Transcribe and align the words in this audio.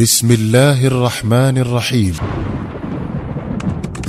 بسم 0.00 0.30
الله 0.30 0.86
الرحمن 0.86 1.58
الرحيم. 1.58 2.14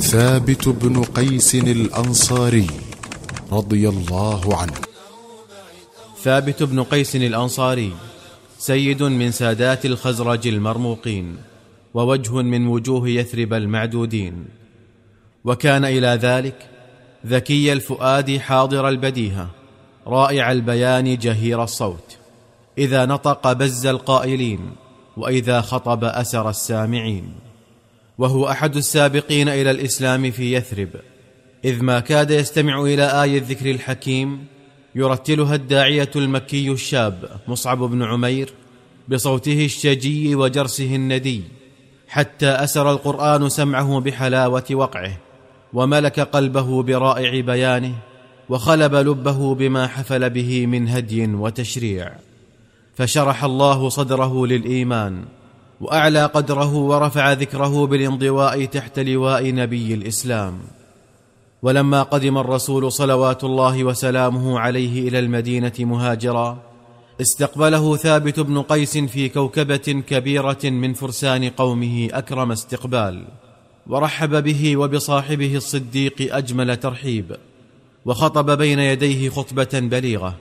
ثابت 0.00 0.68
بن 0.68 1.02
قيس 1.02 1.54
الأنصاري 1.54 2.66
رضي 3.52 3.88
الله 3.88 4.56
عنه. 4.56 4.72
ثابت 6.22 6.62
بن 6.62 6.82
قيس 6.82 7.16
الأنصاري 7.16 7.92
سيد 8.58 9.02
من 9.02 9.30
سادات 9.30 9.86
الخزرج 9.86 10.46
المرموقين 10.46 11.36
ووجه 11.94 12.32
من 12.32 12.66
وجوه 12.66 13.08
يثرب 13.08 13.52
المعدودين. 13.52 14.44
وكان 15.44 15.84
إلى 15.84 16.08
ذلك 16.08 16.68
ذكي 17.26 17.72
الفؤاد 17.72 18.38
حاضر 18.38 18.88
البديهة 18.88 19.50
رائع 20.06 20.52
البيان 20.52 21.18
جهير 21.18 21.62
الصوت. 21.62 22.16
إذا 22.78 23.06
نطق 23.06 23.52
بز 23.52 23.86
القائلين 23.86 24.81
وإذا 25.16 25.60
خطب 25.60 26.04
أسر 26.04 26.50
السامعين. 26.50 27.32
وهو 28.18 28.48
أحد 28.48 28.76
السابقين 28.76 29.48
إلى 29.48 29.70
الإسلام 29.70 30.30
في 30.30 30.54
يثرب. 30.54 30.88
إذ 31.64 31.82
ما 31.82 32.00
كاد 32.00 32.30
يستمع 32.30 32.82
إلى 32.82 33.22
آي 33.22 33.38
الذكر 33.38 33.70
الحكيم 33.70 34.44
يرتلها 34.94 35.54
الداعية 35.54 36.10
المكي 36.16 36.70
الشاب 36.70 37.28
مصعب 37.48 37.78
بن 37.78 38.02
عمير 38.02 38.52
بصوته 39.08 39.64
الشجي 39.64 40.34
وجرسه 40.34 40.94
الندي 40.94 41.42
حتى 42.08 42.48
أسر 42.48 42.90
القرآن 42.90 43.48
سمعه 43.48 44.00
بحلاوة 44.00 44.64
وقعه 44.72 45.18
وملك 45.72 46.20
قلبه 46.20 46.82
برائع 46.82 47.40
بيانه 47.40 47.94
وخلب 48.48 48.94
لبه 48.94 49.54
بما 49.54 49.86
حفل 49.86 50.30
به 50.30 50.66
من 50.66 50.88
هدي 50.88 51.26
وتشريع. 51.26 52.12
فشرح 52.94 53.44
الله 53.44 53.88
صدره 53.88 54.46
للإيمان 54.46 55.24
وأعلى 55.80 56.26
قدره 56.26 56.74
ورفع 56.74 57.32
ذكره 57.32 57.86
بالانضواء 57.86 58.64
تحت 58.64 58.98
لواء 58.98 59.54
نبي 59.54 59.94
الإسلام. 59.94 60.58
ولما 61.62 62.02
قدم 62.02 62.38
الرسول 62.38 62.92
صلوات 62.92 63.44
الله 63.44 63.84
وسلامه 63.84 64.58
عليه 64.58 65.08
إلى 65.08 65.18
المدينة 65.18 65.72
مهاجرا 65.78 66.58
استقبله 67.20 67.96
ثابت 67.96 68.40
بن 68.40 68.62
قيس 68.62 68.98
في 68.98 69.28
كوكبة 69.28 70.02
كبيرة 70.08 70.58
من 70.64 70.92
فرسان 70.94 71.48
قومه 71.48 72.08
أكرم 72.12 72.52
استقبال 72.52 73.24
ورحب 73.86 74.42
به 74.42 74.76
وبصاحبه 74.76 75.56
الصديق 75.56 76.36
أجمل 76.36 76.76
ترحيب 76.76 77.36
وخطب 78.04 78.58
بين 78.58 78.78
يديه 78.78 79.28
خطبة 79.28 79.70
بليغة. 79.74 80.36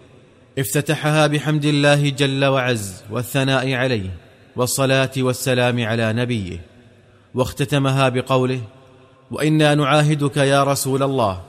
افتتحها 0.60 1.28
بحمد 1.28 1.66
الله 1.66 2.10
جل 2.10 2.46
وعز 2.46 3.04
والثناء 3.12 3.74
عليه 3.74 4.10
والصلاة 4.56 5.12
والسلام 5.18 5.86
على 5.86 6.14
نبيه 6.14 6.62
واختتمها 7.36 8.10
بقوله 8.10 8.62
وإنا 9.32 9.76
نعاهدك 9.76 10.38
يا 10.38 10.64
رسول 10.64 11.04
الله 11.04 11.42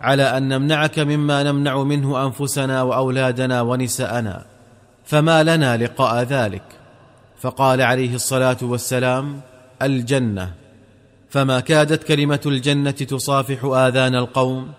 على 0.00 0.22
أن 0.22 0.48
نمنعك 0.48 0.98
مما 0.98 1.42
نمنع 1.42 1.82
منه 1.82 2.24
أنفسنا 2.26 2.82
وأولادنا 2.82 3.62
ونساءنا 3.62 4.44
فما 5.04 5.42
لنا 5.42 5.76
لقاء 5.76 6.22
ذلك 6.22 6.62
فقال 7.40 7.82
عليه 7.82 8.14
الصلاة 8.14 8.56
والسلام 8.62 9.40
الجنة 9.82 10.54
فما 11.30 11.60
كادت 11.60 12.04
كلمة 12.04 12.40
الجنة 12.46 12.90
تصافح 12.90 13.64
آذان 13.64 14.14
القوم 14.14 14.72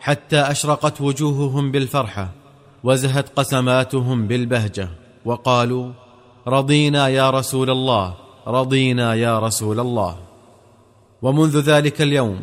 حتى 0.00 0.40
أشرقت 0.40 1.00
وجوههم 1.00 1.72
بالفرحة 1.72 2.43
وزهت 2.84 3.28
قسماتهم 3.36 4.26
بالبهجة 4.26 4.88
وقالوا 5.24 5.92
رضينا 6.48 7.08
يا 7.08 7.30
رسول 7.30 7.70
الله 7.70 8.14
رضينا 8.46 9.14
يا 9.14 9.38
رسول 9.38 9.80
الله. 9.80 10.16
ومنذ 11.22 11.60
ذلك 11.60 12.02
اليوم 12.02 12.40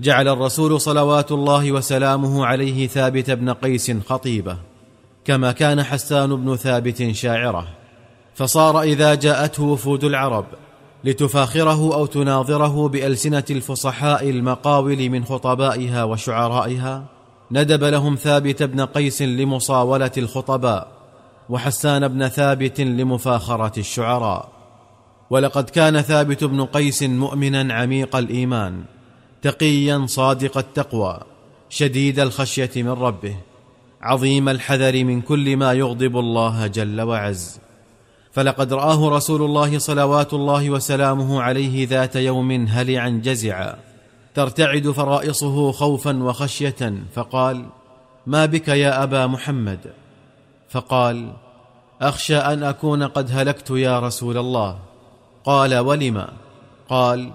جعل 0.00 0.28
الرسول 0.28 0.80
صلوات 0.80 1.32
الله 1.32 1.72
وسلامه 1.72 2.46
عليه 2.46 2.86
ثابت 2.86 3.30
بن 3.30 3.50
قيس 3.50 3.92
خطيبة 4.08 4.58
كما 5.24 5.52
كان 5.52 5.82
حسان 5.82 6.36
بن 6.36 6.56
ثابت 6.56 7.10
شاعره. 7.10 7.66
فصار 8.34 8.82
إذا 8.82 9.14
جاءته 9.14 9.62
وفود 9.62 10.04
العرب 10.04 10.46
لتفاخره 11.04 11.94
أو 11.94 12.06
تناظره 12.06 12.88
بألسنة 12.88 13.44
الفصحاء 13.50 14.30
المقاول 14.30 15.10
من 15.10 15.24
خطبائها 15.24 16.04
وشعرائها 16.04 17.13
ندب 17.50 17.84
لهم 17.84 18.14
ثابت 18.14 18.62
بن 18.62 18.80
قيس 18.80 19.22
لمصاولة 19.22 20.10
الخطباء 20.18 20.88
وحسان 21.48 22.08
بن 22.08 22.28
ثابت 22.28 22.80
لمفاخرة 22.80 23.78
الشعراء. 23.78 24.48
ولقد 25.30 25.70
كان 25.70 26.00
ثابت 26.00 26.44
بن 26.44 26.64
قيس 26.64 27.02
مؤمنا 27.02 27.74
عميق 27.74 28.16
الإيمان 28.16 28.84
تقيا 29.42 30.06
صادق 30.06 30.58
التقوى 30.58 31.20
شديد 31.68 32.20
الخشية 32.20 32.70
من 32.76 32.88
ربه 32.88 33.36
عظيم 34.02 34.48
الحذر 34.48 35.04
من 35.04 35.20
كل 35.20 35.56
ما 35.56 35.72
يغضب 35.72 36.16
الله 36.16 36.66
جل 36.66 37.00
وعز. 37.00 37.60
فلقد 38.32 38.72
رآه 38.72 39.08
رسول 39.08 39.42
الله 39.42 39.78
صلوات 39.78 40.34
الله 40.34 40.70
وسلامه 40.70 41.42
عليه 41.42 41.88
ذات 41.88 42.16
يوم 42.16 42.66
هلعا 42.66 43.08
جزعا. 43.24 43.76
ترتعد 44.34 44.90
فرائصه 44.90 45.72
خوفا 45.72 46.22
وخشيه 46.22 46.94
فقال 47.14 47.66
ما 48.26 48.46
بك 48.46 48.68
يا 48.68 49.02
أبا 49.02 49.26
محمد؟ 49.26 49.92
فقال 50.68 51.32
أخشى 52.02 52.36
أن 52.36 52.62
أكون 52.62 53.02
قد 53.02 53.30
هلكت 53.32 53.70
يا 53.70 54.00
رسول 54.00 54.38
الله. 54.38 54.78
قال 55.44 55.78
ولم؟ 55.78 56.26
قال 56.88 57.32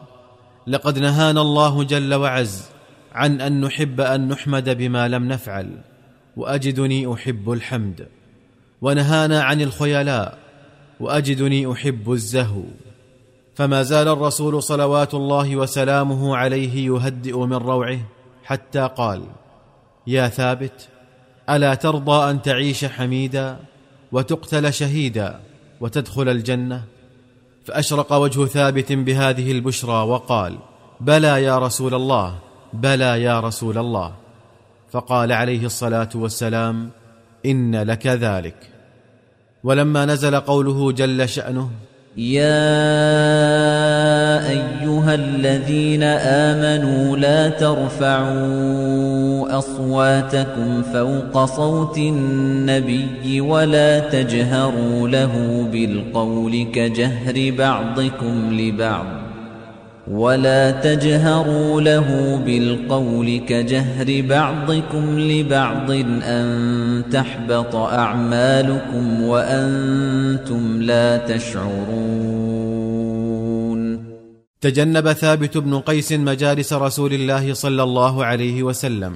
لقد 0.68 1.00
نهانا 1.00 1.42
الله 1.42 1.84
جل 1.84 2.14
وعز 2.14 2.66
عن 3.12 3.42
أن 3.42 3.62
نحب 3.62 4.02
أن 4.02 4.28
نحمد 4.28 4.70
بما 4.78 5.08
لم 5.08 5.28
نفعل 5.28 5.82
وأجدني 6.38 7.14
أحب 7.14 7.52
الحمد 7.52 8.08
ونهانا 8.82 9.44
عن 9.44 9.62
الخيلاء 9.62 10.38
وأجدني 11.00 11.72
أحب 11.72 12.12
الزهو. 12.12 12.64
فما 13.60 13.84
زال 13.84 14.08
الرسول 14.08 14.64
صلوات 14.64 15.14
الله 15.14 15.56
وسلامه 15.56 16.38
عليه 16.38 16.88
يهدئ 16.88 17.38
من 17.38 17.54
روعه 17.54 18.00
حتى 18.44 18.90
قال 18.98 19.24
يا 20.08 20.28
ثابت 20.28 20.88
ألا 21.50 21.74
ترضى 21.76 22.32
أن 22.32 22.42
تعيش 22.42 22.86
حميدا 22.86 23.58
وتقتل 24.12 24.74
شهيدا 24.74 25.40
وتدخل 25.82 26.30
الجنه 26.30 26.84
فأشرق 27.66 28.14
وجه 28.14 28.46
ثابت 28.46 28.92
بهذه 28.92 29.52
البشرى 29.52 30.04
وقال 30.04 30.58
بلى 31.00 31.44
يا 31.44 31.58
رسول 31.60 31.94
الله 31.94 32.36
بلى 32.74 33.24
يا 33.24 33.40
رسول 33.40 33.78
الله. 33.78 34.14
فقال 34.92 35.32
عليه 35.32 35.66
الصلاة 35.66 36.10
والسلام 36.16 36.90
إن 37.46 37.84
لك 37.84 38.08
ذلك. 38.08 38.70
ولما 39.64 40.06
نزل 40.06 40.40
قوله 40.40 40.92
جل 40.92 41.30
شأنه 41.30 41.72
يا 42.20 42.50
أيها 44.50 45.16
الذين 45.16 46.04
آمنوا 46.04 47.18
لا 47.18 47.50
ترفعوا 47.50 49.58
أصواتكم 49.58 50.82
فوق 50.94 51.46
صوت 51.46 51.98
النبي 51.98 53.42
ولا 53.42 54.00
تجهروا 54.00 55.08
له 55.08 55.66
بالقول 55.72 56.68
كجهر 56.74 57.54
بعضكم 57.58 58.60
لبعض. 58.60 59.29
ولا 60.10 60.72
تجهروا 60.72 61.82
له 61.82 62.38
بالقول 62.46 63.38
كجهر 63.40 64.22
بعضكم 64.22 65.20
لبعض 65.20 65.92
أن 65.92 67.04
تحبط 67.12 67.76
أعمالكم 67.76 69.24
وأنتم 69.24 70.82
لا 70.82 71.18
تشعرون. 71.18 72.60
تجنب 74.62 75.14
ثابت 75.14 75.58
بن 75.58 75.80
قيس 75.80 76.12
مجالس 76.12 76.74
رسول 76.74 77.14
الله 77.14 77.54
صلى 77.54 77.84
الله 77.84 78.26
عليه 78.26 78.64
وسلم 78.64 79.16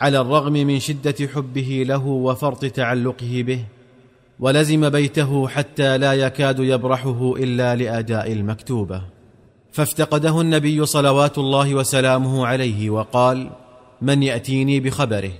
على 0.00 0.20
الرغم 0.20 0.52
من 0.52 0.78
شدة 0.78 1.28
حبه 1.34 1.84
له 1.88 2.06
وفرط 2.06 2.64
تعلقه 2.64 3.44
به 3.46 3.64
ولزم 4.40 4.88
بيته 4.88 5.48
حتى 5.48 5.98
لا 5.98 6.12
يكاد 6.12 6.58
يبرحه 6.58 7.34
إلا 7.36 7.76
لأداء 7.76 8.32
المكتوبة. 8.32 9.21
فافتقده 9.72 10.40
النبي 10.40 10.86
صلوات 10.86 11.38
الله 11.38 11.74
وسلامه 11.74 12.46
عليه 12.46 12.90
وقال 12.90 13.50
من 14.02 14.22
يأتيني 14.22 14.80
بخبره؟ 14.80 15.32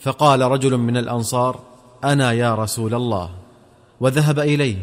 فقال 0.00 0.40
رجل 0.42 0.76
من 0.76 0.96
الأنصار 0.96 1.60
أنا 2.04 2.32
يا 2.32 2.54
رسول 2.54 2.94
الله. 2.94 3.30
وذهب 4.00 4.38
إليه 4.38 4.76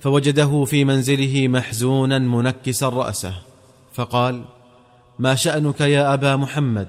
فوجده 0.00 0.64
في 0.64 0.84
منزله 0.84 1.48
محزونا 1.48 2.18
منكسا 2.18 2.88
رأسه 2.88 3.34
فقال 3.92 4.44
ما 5.18 5.34
شأنك 5.34 5.80
يا 5.80 6.14
أبا 6.14 6.36
محمد؟ 6.36 6.88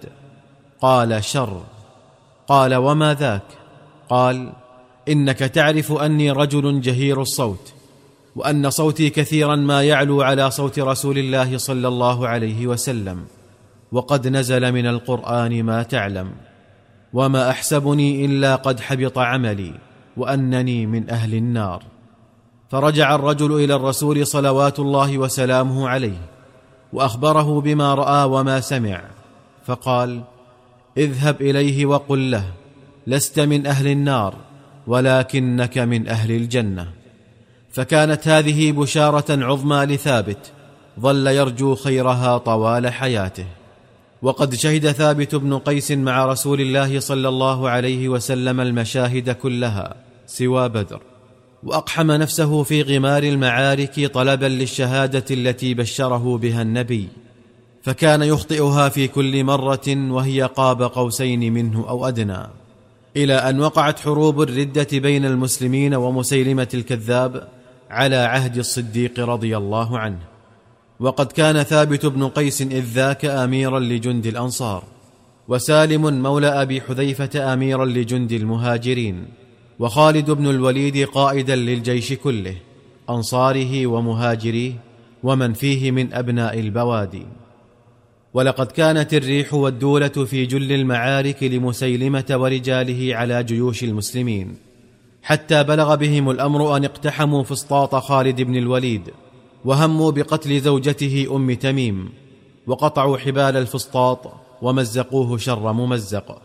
قال 0.81 1.23
شر. 1.23 1.63
قال 2.47 2.75
وما 2.75 3.13
ذاك؟ 3.13 3.47
قال 4.09 4.53
إنك 5.09 5.39
تعرف 5.39 5.91
أني 5.91 6.31
رجل 6.31 6.81
جهير 6.81 7.21
الصوت. 7.21 7.74
وأن 8.35 8.69
صوتي 8.69 9.09
كثيرا 9.09 9.55
ما 9.55 9.83
يعلو 9.83 10.21
على 10.21 10.51
صوت 10.51 10.79
رسول 10.79 11.17
الله 11.17 11.57
صلى 11.57 11.87
الله 11.87 12.27
عليه 12.27 12.67
وسلم. 12.67 13.25
وقد 13.91 14.27
نزل 14.27 14.71
من 14.71 14.85
القرآن 14.87 15.63
ما 15.63 15.83
تعلم. 15.83 16.31
وما 17.13 17.49
أحسبني 17.49 18.25
إلا 18.25 18.55
قد 18.55 18.79
حبط 18.79 19.17
عملي 19.17 19.73
وأنني 20.17 20.85
من 20.85 21.09
أهل 21.09 21.35
النار. 21.35 21.83
فرجع 22.69 23.15
الرجل 23.15 23.63
إلى 23.63 23.75
الرسول 23.75 24.27
صلوات 24.27 24.79
الله 24.79 25.17
وسلامه 25.17 25.89
عليه 25.89 26.17
وأخبره 26.93 27.61
بما 27.61 27.93
رأى 27.95 28.29
وما 28.29 28.59
سمع. 28.59 29.01
فقال 29.65 30.23
اذهب 30.97 31.41
إليه 31.41 31.85
وقل 31.85 32.31
له 32.31 32.45
لست 33.07 33.39
من 33.39 33.67
أهل 33.67 33.87
النار 33.87 34.35
ولكنك 34.87 35.77
من 35.77 36.07
أهل 36.07 36.31
الجنة. 36.31 37.04
فكانت 37.75 38.27
هذه 38.27 38.71
بشارة 38.71 39.45
عظمى 39.45 39.85
لثابت 39.85 40.37
ظل 40.99 41.27
يرجو 41.27 41.75
خيرها 41.75 42.37
طوال 42.37 42.87
حياته. 42.87 43.45
وقد 44.21 44.55
شهد 44.55 44.91
ثابت 44.91 45.35
بن 45.35 45.57
قيس 45.57 45.91
مع 45.91 46.25
رسول 46.25 46.61
الله 46.61 46.99
صلى 46.99 47.29
الله 47.29 47.69
عليه 47.69 48.09
وسلم 48.09 48.61
المشاهد 48.61 49.29
كلها 49.29 49.95
سوى 50.27 50.69
بدر 50.69 51.01
وأقحم 51.63 52.11
نفسه 52.11 52.63
في 52.63 52.81
غمار 52.81 53.23
المعارك 53.23 54.11
طلبا 54.13 54.45
للشهادة 54.45 55.25
التي 55.31 55.73
بشره 55.73 56.37
بها 56.37 56.61
النبي. 56.61 57.07
فكان 57.83 58.21
يخطئها 58.21 58.89
في 58.89 59.07
كل 59.07 59.43
مرة 59.43 59.87
وهي 59.87 60.41
قاب 60.41 60.83
قوسين 60.83 61.53
منه 61.53 61.89
أو 61.89 62.07
أدنى. 62.07 62.47
إلى 63.17 63.33
أن 63.33 63.59
وقعت 63.59 63.99
حروب 63.99 64.41
الردة 64.41 64.87
بين 64.91 65.25
المسلمين 65.25 65.95
ومسيلمة 65.95 66.67
الكذاب 66.73 67.55
على 67.89 68.15
عهد 68.15 68.57
الصديق 68.57 69.19
رضي 69.19 69.57
الله 69.57 69.99
عنه. 69.99 70.19
وقد 70.99 71.31
كان 71.31 71.63
ثابت 71.63 72.05
بن 72.05 72.27
قيس 72.27 72.61
إذ 72.61 72.83
ذاك 72.83 73.25
أميرا 73.25 73.79
لجند 73.79 74.25
الأنصار 74.25 74.83
وسالم 75.47 76.23
مولى 76.23 76.47
أبي 76.47 76.81
حذيفة 76.81 77.53
أميرا 77.53 77.85
لجند 77.85 78.31
المهاجرين 78.31 79.25
وخالد 79.79 80.31
بن 80.31 80.49
الوليد 80.49 81.07
قائدا 81.07 81.55
للجيش 81.55 82.13
كله 82.13 82.55
أنصاره 83.09 83.87
ومهاجريه 83.87 84.73
ومن 85.23 85.53
فيه 85.53 85.91
من 85.91 86.13
أبناء 86.13 86.59
البوادي. 86.59 87.25
ولقد 88.33 88.67
كانت 88.67 89.13
الريح 89.13 89.53
والدولة 89.53 90.07
في 90.07 90.45
جل 90.45 90.71
المعارك 90.71 91.43
لمسيلمة 91.43 92.25
ورجاله 92.31 93.15
على 93.15 93.43
جيوش 93.43 93.83
المسلمين. 93.83 94.55
حتى 95.25 95.63
بلغ 95.63 95.95
بهم 95.95 96.29
الأمر 96.29 96.77
أن 96.77 96.85
اقتحموا 96.85 97.43
فسطاط 97.43 97.95
خالد 97.95 98.41
بن 98.41 98.55
الوليد 98.55 99.09
وهموا 99.65 100.11
بقتل 100.11 100.59
زوجته 100.59 101.27
أم 101.31 101.53
تميم 101.53 102.09
وقطعوا 102.67 103.17
حبال 103.17 103.57
الفسطاط 103.57 104.33
ومزقوه 104.61 105.37
شر 105.37 105.73
ممزق. 105.73 106.41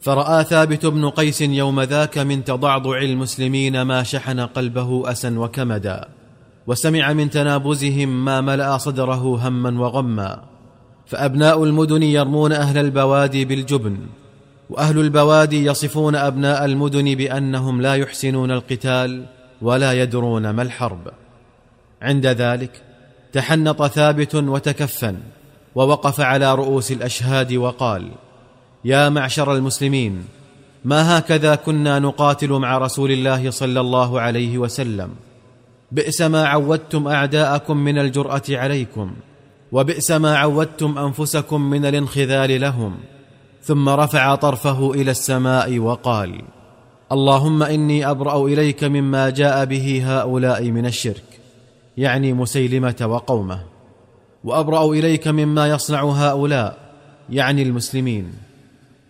فرأى 0.00 0.44
ثابت 0.44 0.86
بن 0.86 1.10
قيس 1.10 1.40
يوم 1.40 1.80
ذاك 1.80 2.18
من 2.18 2.44
تضعضع 2.44 2.98
المسلمين 2.98 3.82
ما 3.82 4.02
شحن 4.02 4.40
قلبه 4.40 5.10
أسا 5.10 5.38
وكمدا 5.38 6.08
وسمع 6.66 7.12
من 7.12 7.30
تنابزهم 7.30 8.24
ما 8.24 8.40
ملأ 8.40 8.78
صدره 8.78 9.48
هما 9.48 9.80
وغما. 9.80 10.42
فأبناء 11.06 11.64
المدن 11.64 12.02
يرمون 12.02 12.52
أهل 12.52 12.78
البوادي 12.78 13.44
بالجبن 13.44 13.98
وأهل 14.70 14.98
البوادي 14.98 15.64
يصفون 15.64 16.16
أبناء 16.16 16.64
المدن 16.64 17.14
بأنهم 17.14 17.82
لا 17.82 17.94
يحسنون 17.94 18.50
القتال 18.50 19.26
ولا 19.62 19.92
يدرون 19.92 20.50
ما 20.50 20.62
الحرب. 20.62 21.10
عند 22.02 22.26
ذلك 22.26 22.82
تحنط 23.32 23.86
ثابت 23.86 24.34
وتكفن 24.34 25.16
ووقف 25.74 26.20
على 26.20 26.54
رؤوس 26.54 26.92
الأشهاد 26.92 27.52
وقال 27.52 28.10
يا 28.84 29.08
معشر 29.08 29.54
المسلمين 29.54 30.24
ما 30.84 31.18
هكذا 31.18 31.54
كنا 31.54 31.98
نقاتل 31.98 32.52
مع 32.52 32.78
رسول 32.78 33.10
الله 33.12 33.50
صلى 33.50 33.80
الله 33.80 34.20
عليه 34.20 34.58
وسلم؟ 34.58 35.10
بئس 35.92 36.22
ما 36.22 36.46
عودتم 36.46 37.08
أعداءكم 37.08 37.76
من 37.76 37.98
الجرأة 37.98 38.42
عليكم 38.50 39.12
وبئس 39.72 40.10
ما 40.10 40.36
عودتم 40.36 40.98
أنفسكم 40.98 41.70
من 41.70 41.84
الانخذال 41.84 42.60
لهم 42.60 42.96
ثم 43.66 43.88
رفع 43.88 44.34
طرفه 44.34 44.94
إلى 44.94 45.10
السماء 45.10 45.78
وقال 45.78 46.42
اللهم 47.12 47.62
إني 47.62 48.10
أبرأ 48.10 48.46
إليك 48.46 48.84
مما 48.84 49.30
جاء 49.30 49.64
به 49.64 50.02
هؤلاء 50.06 50.70
من 50.70 50.86
الشرك 50.86 51.40
يعني 51.96 52.32
مسيلمة 52.32 52.96
وقومه 53.02 53.62
وأبرأ 54.44 54.92
إليك 54.92 55.28
مما 55.28 55.68
يصنع 55.68 56.04
هؤلاء 56.04 56.78
يعني 57.30 57.62
المسلمين. 57.62 58.32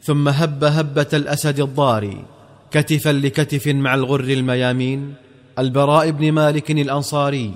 ثم 0.03 0.29
هب 0.29 0.65
هبة 0.65 1.07
الأسد 1.13 1.61
الضاري 1.61 2.25
كتفا 2.71 3.11
لكتف 3.11 3.69
مع 3.69 3.95
الغر 3.95 4.21
الميامين 4.21 5.15
البراء 5.59 6.11
بن 6.11 6.33
مالك 6.33 6.71
الأنصاري 6.71 7.55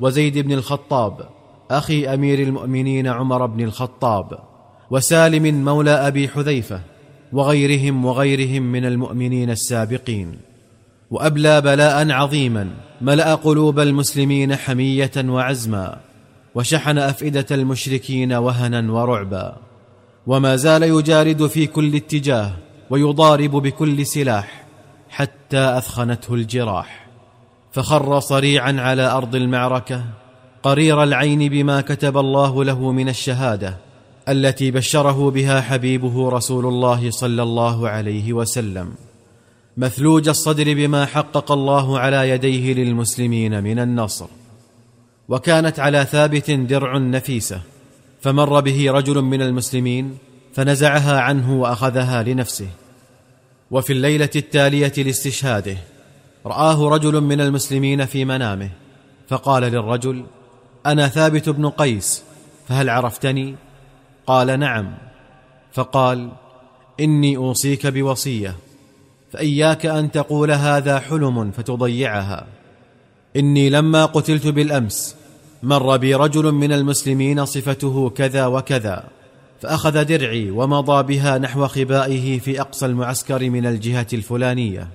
وزيد 0.00 0.38
بن 0.38 0.52
الخطاب 0.52 1.28
أخي 1.70 2.14
أمير 2.14 2.38
المؤمنين 2.38 3.06
عمر 3.06 3.46
بن 3.46 3.64
الخطاب. 3.64 4.51
وسالم 4.92 5.64
مولى 5.64 5.90
أبي 5.90 6.28
حذيفة 6.28 6.80
وغيرهم 7.32 8.04
وغيرهم 8.04 8.62
من 8.62 8.84
المؤمنين 8.84 9.50
السابقين 9.50 10.38
وأبلى 11.10 11.60
بلاء 11.60 12.10
عظيما 12.10 12.70
ملأ 13.00 13.34
قلوب 13.34 13.80
المسلمين 13.80 14.56
حمية 14.56 15.10
وعزما 15.16 16.00
وشحن 16.54 16.98
أفئدة 16.98 17.46
المشركين 17.50 18.32
وهنا 18.32 18.92
ورعبا 18.92 19.56
وما 20.26 20.56
زال 20.56 20.82
يجارد 20.82 21.46
في 21.46 21.66
كل 21.66 21.96
اتجاه 21.96 22.52
ويضارب 22.90 23.50
بكل 23.50 24.06
سلاح 24.06 24.64
حتى 25.10 25.78
أثخنته 25.78 26.34
الجراح 26.34 27.06
فخر 27.72 28.20
صريعا 28.20 28.76
على 28.80 29.02
أرض 29.02 29.34
المعركة 29.34 30.04
قرير 30.62 31.02
العين 31.02 31.48
بما 31.48 31.80
كتب 31.80 32.18
الله 32.18 32.64
له 32.64 32.92
من 32.92 33.08
الشهادة 33.08 33.91
التي 34.28 34.70
بشره 34.70 35.30
بها 35.30 35.60
حبيبه 35.60 36.30
رسول 36.30 36.66
الله 36.66 37.10
صلى 37.10 37.42
الله 37.42 37.88
عليه 37.88 38.32
وسلم. 38.32 38.94
مثلوج 39.76 40.28
الصدر 40.28 40.74
بما 40.74 41.06
حقق 41.06 41.52
الله 41.52 41.98
على 41.98 42.30
يديه 42.30 42.74
للمسلمين 42.74 43.64
من 43.64 43.78
النصر. 43.78 44.26
وكانت 45.28 45.80
على 45.80 46.04
ثابت 46.04 46.50
درع 46.50 46.98
نفيسة 46.98 47.60
فمر 48.20 48.60
به 48.60 48.90
رجل 48.90 49.22
من 49.22 49.42
المسلمين 49.42 50.18
فنزعها 50.54 51.20
عنه 51.20 51.60
وأخذها 51.60 52.22
لنفسه. 52.22 52.68
وفي 53.70 53.92
الليلة 53.92 54.30
التالية 54.36 54.92
لاستشهاده 54.96 55.76
رآه 56.46 56.88
رجل 56.88 57.20
من 57.20 57.40
المسلمين 57.40 58.06
في 58.06 58.24
منامه 58.24 58.70
فقال 59.28 59.62
للرجل 59.62 60.24
أنا 60.86 61.08
ثابت 61.08 61.48
بن 61.48 61.68
قيس 61.68 62.22
فهل 62.68 62.90
عرفتني؟ 62.90 63.54
قال 64.26 64.60
نعم. 64.60 64.94
فقال 65.72 66.32
إني 67.00 67.36
أوصيك 67.36 67.86
بوصية 67.86 68.54
فإياك 69.32 69.86
أن 69.86 70.10
تقول 70.10 70.50
هذا 70.50 70.98
حلم 70.98 71.50
فتضيعها. 71.50 72.46
إني 73.36 73.70
لما 73.70 74.04
قتلت 74.04 74.46
بالأمس 74.46 75.16
مر 75.62 75.96
بي 75.96 76.14
رجل 76.14 76.52
من 76.52 76.72
المسلمين 76.72 77.44
صفته 77.44 78.10
كذا 78.10 78.46
وكذا 78.46 79.04
فأخذ 79.60 80.04
درعي 80.04 80.50
ومضى 80.50 81.02
بها 81.02 81.38
نحو 81.38 81.66
خبائه 81.66 82.38
في 82.38 82.60
أقصى 82.60 82.86
المعسكر 82.86 83.50
من 83.50 83.66
الجهة 83.66 84.06
الفلانية 84.12 84.88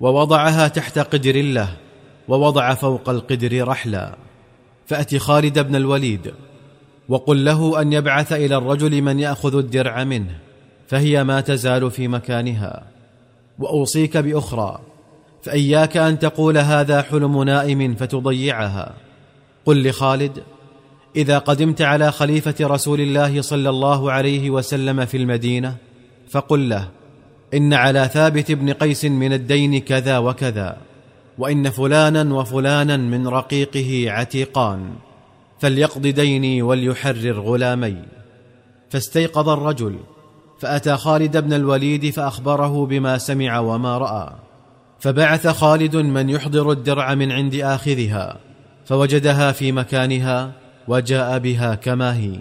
ووضعها 0.00 0.68
تحت 0.68 0.98
قدر 0.98 1.42
له 1.42 1.76
ووضع 2.28 2.74
فوق 2.74 3.08
القدر 3.08 3.68
رحلا. 3.68 4.16
فات 4.86 5.16
خالد 5.16 5.58
بن 5.58 5.76
الوليد 5.76 6.32
وقل 7.08 7.44
له 7.44 7.80
أن 7.80 7.92
يبعث 7.92 8.32
إلى 8.32 8.56
الرجل 8.56 9.02
من 9.02 9.20
يأخذ 9.20 9.56
الدرع 9.56 10.04
منه 10.04 10.38
فهي 10.86 11.24
ما 11.24 11.40
تزال 11.40 11.90
في 11.90 12.08
مكانها. 12.08 12.82
وأوصيك 13.58 14.16
بأخرى 14.16 14.80
فإياك 15.42 15.96
أن 15.96 16.18
تقول 16.18 16.58
هذا 16.58 17.02
حلم 17.02 17.42
نائم 17.42 17.94
فتضيعها. 17.94 18.94
قل 19.66 19.88
لخالد 19.88 20.42
إذا 21.16 21.38
قدمت 21.38 21.82
على 21.82 22.12
خليفة 22.12 22.54
رسول 22.60 23.00
الله 23.00 23.42
صلى 23.42 23.70
الله 23.70 24.12
عليه 24.12 24.50
وسلم 24.50 25.04
في 25.04 25.16
المدينة 25.16 25.76
فقل 26.30 26.68
له 26.68 26.88
إن 27.54 27.74
على 27.74 28.10
ثابت 28.12 28.52
بن 28.52 28.72
قيس 28.72 29.04
من 29.04 29.32
الدين 29.32 29.80
كذا 29.80 30.18
وكذا 30.18 30.76
وإن 31.38 31.70
فلانا 31.70 32.34
وفلانا 32.34 32.96
من 32.96 33.28
رقيقه 33.28 34.04
عتيقان. 34.08 34.90
فليقض 35.62 36.06
ديني 36.06 36.62
وليحرر 36.62 37.40
غلامي. 37.40 37.96
فاستيقظ 38.90 39.48
الرجل 39.48 39.98
فأتى 40.58 40.96
خالد 40.96 41.36
بن 41.36 41.52
الوليد 41.52 42.10
فأخبره 42.10 42.86
بما 42.86 43.18
سمع 43.18 43.58
وما 43.58 43.98
رأى. 43.98 44.32
فبعث 45.00 45.46
خالد 45.46 45.96
من 45.96 46.28
يحضر 46.30 46.70
الدرع 46.72 47.14
من 47.14 47.32
عند 47.32 47.54
آخذها 47.54 48.36
فوجدها 48.84 49.52
في 49.52 49.72
مكانها 49.72 50.52
وجاء 50.88 51.38
بها 51.38 51.74
كما 51.74 52.16
هي. 52.16 52.38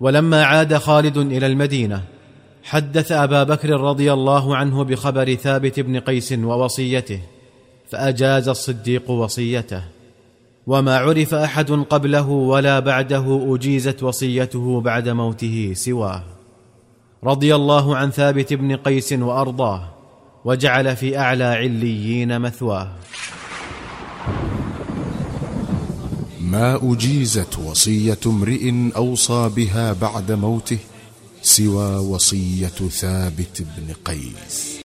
ولما 0.00 0.44
عاد 0.44 0.76
خالد 0.76 1.16
إلى 1.16 1.46
المدينة 1.46 2.02
حدث 2.64 3.12
أبا 3.12 3.42
بكر 3.42 3.70
رضي 3.70 4.12
الله 4.12 4.56
عنه 4.56 4.84
بخبر 4.84 5.34
ثابت 5.34 5.80
بن 5.80 6.00
قيس 6.00 6.32
ووصيته 6.32 7.20
فأجاز 7.90 8.48
الصديق 8.48 9.10
وصيته. 9.10 9.82
وما 10.66 10.96
عرف 10.96 11.34
أحد 11.34 11.70
قبله 11.70 12.28
ولا 12.28 12.78
بعده 12.78 13.54
أجيزت 13.54 14.02
وصيته 14.02 14.80
بعد 14.80 15.08
موته 15.08 15.72
سواه. 15.74 16.24
رضي 17.24 17.54
الله 17.54 17.96
عن 17.96 18.10
ثابت 18.10 18.52
بن 18.52 18.76
قيس 18.76 19.12
وأرضاه 19.12 19.88
وجعل 20.44 20.96
في 20.96 21.18
أعلى 21.18 21.44
عليين 21.44 22.38
مثواه. 22.38 22.88
ما 26.40 26.92
أجيزت 26.92 27.58
وصية 27.58 28.18
امرئ 28.26 28.72
أوصى 28.96 29.50
بها 29.56 29.92
بعد 29.92 30.32
موته 30.32 30.78
سوى 31.42 31.96
وصية 31.96 32.66
ثابت 32.68 33.62
بن 33.62 33.94
قيس. 34.04 34.78